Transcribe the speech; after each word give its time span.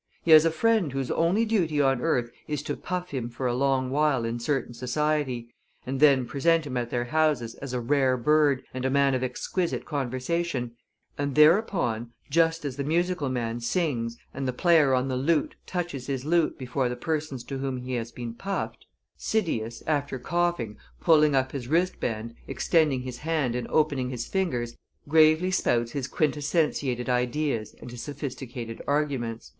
He 0.23 0.31
has 0.31 0.45
a 0.45 0.49
friend 0.49 0.91
whose 0.93 1.11
only 1.11 1.45
duty 1.45 1.79
on 1.79 2.01
earth 2.01 2.31
is 2.47 2.63
to 2.63 2.75
puff 2.75 3.11
him 3.11 3.29
for 3.29 3.45
a 3.45 3.53
long 3.53 3.91
while 3.91 4.25
in 4.25 4.39
certain 4.39 4.73
society, 4.73 5.53
and 5.85 5.99
then 5.99 6.25
present 6.25 6.65
him 6.65 6.75
at 6.75 6.89
their 6.89 7.05
houses 7.05 7.53
as 7.61 7.71
a 7.71 7.79
rare 7.79 8.17
bird 8.17 8.63
and 8.73 8.83
a 8.83 8.89
man 8.89 9.13
of 9.13 9.23
exquisite 9.23 9.85
conversation, 9.85 10.71
and 11.19 11.35
thereupon, 11.35 12.13
just 12.31 12.65
as 12.65 12.77
the 12.77 12.83
musical 12.83 13.29
man 13.29 13.59
sings 13.59 14.17
and 14.33 14.47
the 14.47 14.53
player 14.53 14.95
on 14.95 15.07
the 15.07 15.15
lute 15.15 15.53
touches 15.67 16.07
his 16.07 16.25
lute 16.25 16.57
before 16.57 16.89
the 16.89 16.95
persons 16.95 17.43
to 17.43 17.59
whom 17.59 17.77
he 17.77 17.93
has 17.93 18.11
been 18.11 18.33
puffed, 18.33 18.87
Cydias, 19.19 19.83
after 19.85 20.17
coughing, 20.17 20.77
pulling 20.99 21.35
up 21.35 21.51
his 21.51 21.67
wristband, 21.67 22.33
extending 22.47 23.03
his 23.03 23.19
hand 23.19 23.53
and 23.53 23.67
opening 23.67 24.09
his 24.09 24.25
fingers, 24.25 24.75
gravely 25.07 25.51
spouts 25.51 25.91
his 25.91 26.07
quintessentiated 26.07 27.07
ideas 27.07 27.75
and 27.79 27.91
his 27.91 28.01
sophisticated 28.01 28.81
arguments." 28.87 29.49